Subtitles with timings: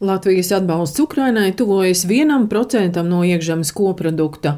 [0.00, 4.52] Latvijas atbalsts Ukrainai tuvojas vienam procentam no iekšzemes koprodukta.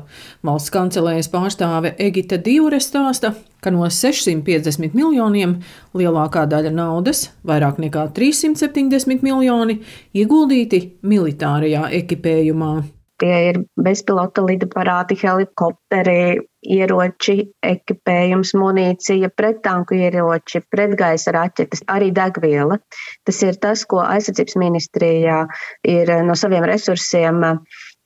[0.44, 3.32] Valsts kancelējas pārstāve Egita Divre stāsta,
[3.64, 5.56] ka no 650 miljoniem
[5.96, 9.80] lielākā daļa naudas, vairāk nekā 370 miljoni,
[10.12, 12.75] ieguldīti militārajā ekipējumā.
[13.21, 22.80] Tie ir bezpilota lidaparāti, helikopteri, ieroči, ekipējums, munīcija, prettanku ieroči, pretgaisa raķetes, arī degviela.
[23.29, 25.43] Tas ir tas, ko aizsardzības ministrijā
[25.85, 27.44] ir no saviem resursiem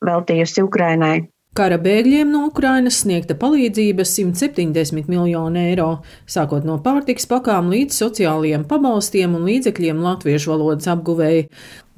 [0.04, 1.16] veltījusi Ukrainai.
[1.54, 5.86] Kara bēgļiem no Ukrainas sniegta palīdzība 170 miljonu eiro,
[6.26, 11.44] sākot no pārtiks pakām līdz sociālajiem pabalstiem un līdzekļiem latviešu valodas apguvēji.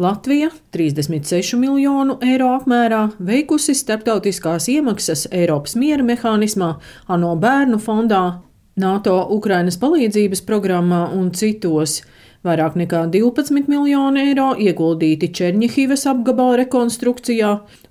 [0.04, 6.74] Latvija 36 miljonu eiro apmērā veikusi starptautiskās iemaksas Eiropas miera mehānismā,
[7.08, 8.22] ANO bērnu fondā,
[8.76, 12.02] NATO Ukrainas palīdzības programmā un citos.
[12.46, 17.48] Vairāk nekā 12 miljoni eiro ieguldīti Černihivas apgabala rekonstrukcijā,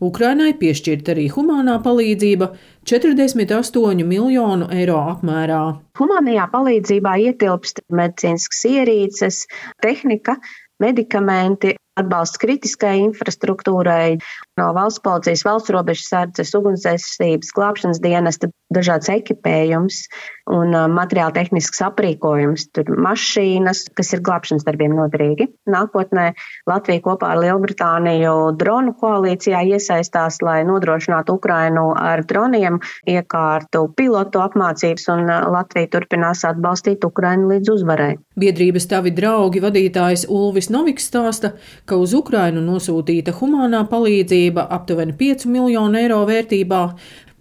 [0.08, 2.48] Ukrainai piešķirta arī humanā palīdzība
[2.88, 5.62] 48 miljonu eiro apmērā.
[6.00, 9.42] Humanajā palīdzībā ietilpst medicīniskas ierīces,
[9.84, 10.38] tehnika,
[10.80, 14.18] medikamenti, atbalsts kritiskai infrastruktūrai,
[14.60, 20.06] no valsts policijas, valsts robežas sardzes, ugunsdzēsības, glābšanas dienesta, dažāds ekipējums
[20.52, 25.48] un uh, materiāla tehnisks aprīkojums, tur mašīnas, kas ir glābšanas darbiem noderīgi.
[25.72, 26.32] Nākotnē
[26.70, 35.08] Latvija kopā ar Lielbritāniju dronu koalīcijā iesaistās, lai nodrošinātu Ukrainu ar droniem, iekārtu pilotu apmācības,
[35.16, 38.14] un uh, Latvija turpinās atbalstīt Ukrainu līdz uzvarai.
[38.36, 41.56] Biedrības tavi draugi vadītājs Ulvis Noviks stāsta,
[41.86, 46.82] ka uz Ukrainu nosūtīta humanā palīdzība aptuveni 5 miljonu eiro vērtībā.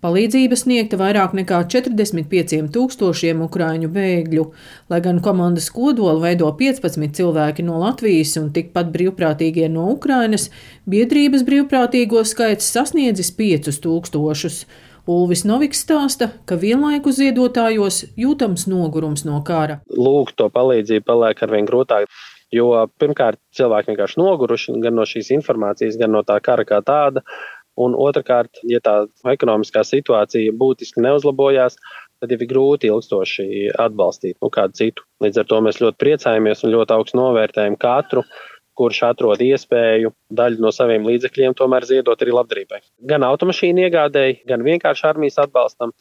[0.04, 4.42] Palīdzība sniegta vairāk nekā 45 tūkstošiem ukrāņu bēgļu,
[4.92, 10.50] lai gan komandas kodolu veido 15 cilvēki no Latvijas un tikpat brīvprātīgie no Ukrainas,
[10.84, 14.66] biedrības brīvprātīgo skaits sasniedzis 5 tūkstošus.
[15.08, 19.82] Ulvis Noviks stāsta, ka vienlaikus ziedotājos jūtams nogurums no kara.
[19.88, 22.08] Lūgt to palīdzību paliek arvien grūtāk.
[22.52, 27.24] Jo pirmkārt, cilvēki vienkārši noguruši gan no šīs informācijas, gan no tā kara kā tāda.
[27.80, 31.74] Un otrkārt, ja tā ekonomiskā situācija būtiski neuzlabojās,
[32.22, 33.46] tad ir grūti ilgstoši
[33.82, 35.06] atbalstīt nu, kādu citu.
[35.24, 38.22] Līdz ar to mēs ļoti priecājamies un ļoti augstu novērtējam katru,
[38.78, 42.80] kurš atrod iespēju daļu no saviem līdzekļiem tomēr ziedot arī labdarībai.
[43.10, 45.94] Gan automašīnu iegādēji, gan vienkārši armijas atbalstam.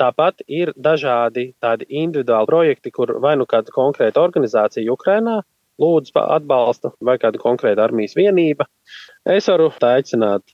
[0.00, 5.42] Tāpat ir dažādi tādi individuāli projekti, kur vai nu kāda konkrēta organizācija Ukrainā
[5.82, 8.68] lūdzu atbalstu vai kāda konkrēta armijas vienība.
[9.26, 10.44] Es varu aicināt,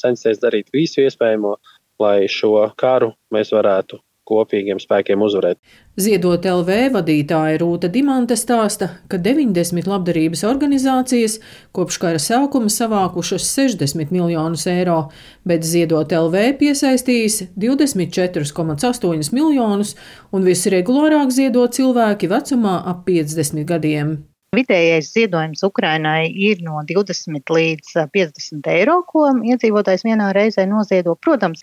[0.00, 1.56] censties darīt visu iespējamo,
[2.02, 5.58] lai šo karu mēs varētu kopīgiem spēkiem uzvarēt.
[6.00, 11.38] Ziedot LV vadītāja Rūta Dimanta stāsta, ka 90 labdarības organizācijas
[11.76, 14.98] kopš kara sākuma savākušas 60 miljonus eiro,
[15.46, 19.96] bet Ziedot LV piesaistījis 24,8 miljonus
[20.34, 24.16] un visregulārāk ziedot cilvēki vecumā ap 50 gadiem.
[24.56, 31.16] Vidējais ziedojums Ukrainai ir no 20 līdz 50 eiro, ko iedzīvotājs vienā reizē noziedo.
[31.20, 31.62] Protams,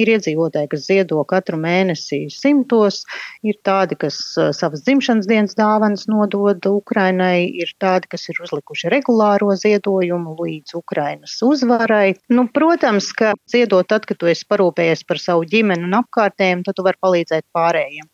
[0.00, 3.02] ir iedzīvotāji, kas ziedo katru mēnesi simtos,
[3.46, 4.18] ir tādi, kas
[4.56, 11.38] savas dzimšanas dienas dāvanas nodod Ukrainai, ir tādi, kas ir uzlikuši regulāro ziedojumu līdz Ukrainas
[11.44, 12.14] uzvarai.
[12.32, 16.76] Nu, protams, ka ziedot tad, kad tu esi parūpējies par savu ģimeni un apkārtējiem, tad
[16.78, 18.10] tu vari palīdzēt pārējiem.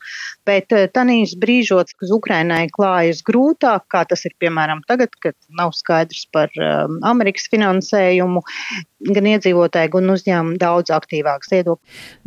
[0.47, 5.72] Bet tanīs brīžos, kad Ukrainai klājas grūtāk, kā tas tas ir piemēram tagad, kad nav
[5.76, 8.42] skaidrs par um, Amerikas finansējumu,
[9.14, 11.78] gan iedzīvotāji, gan uzņēmumi daudz aktīvāk ziedo.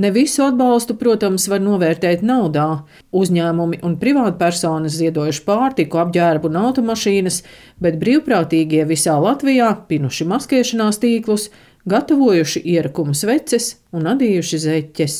[0.01, 2.83] Ne visu atbalstu, protams, var novērtēt naudā.
[3.13, 7.43] Uzņēmumi un privātpersonas ziedojuši pārtiku, apģērbu un automašīnas,
[7.83, 11.51] bet brīvprātīgie visā Latvijā pinuši maskēšanās tīklus,
[11.89, 15.19] gatavojuši ierakumu sveces un adījuši zeķes.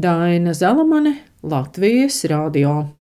[0.00, 2.80] Daina Zalamane, Latvijas radio.